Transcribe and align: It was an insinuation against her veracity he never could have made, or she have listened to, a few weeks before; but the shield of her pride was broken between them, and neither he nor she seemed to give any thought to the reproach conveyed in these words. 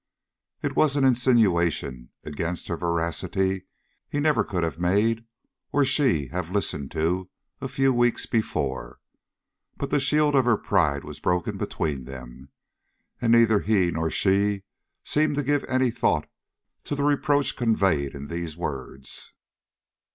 It 0.63 0.75
was 0.75 0.95
an 0.95 1.03
insinuation 1.03 2.09
against 2.23 2.69
her 2.69 2.75
veracity 2.75 3.67
he 4.09 4.19
never 4.19 4.43
could 4.43 4.63
have 4.63 4.79
made, 4.79 5.25
or 5.71 5.85
she 5.85 6.29
have 6.29 6.49
listened 6.49 6.89
to, 6.93 7.29
a 7.61 7.67
few 7.67 7.93
weeks 7.93 8.25
before; 8.25 8.99
but 9.77 9.91
the 9.91 9.99
shield 9.99 10.33
of 10.33 10.43
her 10.45 10.57
pride 10.57 11.03
was 11.03 11.19
broken 11.19 11.55
between 11.55 12.05
them, 12.05 12.49
and 13.21 13.31
neither 13.31 13.59
he 13.59 13.91
nor 13.91 14.09
she 14.09 14.63
seemed 15.03 15.35
to 15.35 15.43
give 15.43 15.63
any 15.65 15.91
thought 15.91 16.27
to 16.85 16.95
the 16.95 17.03
reproach 17.03 17.55
conveyed 17.55 18.15
in 18.15 18.25
these 18.25 18.57
words. 18.57 19.33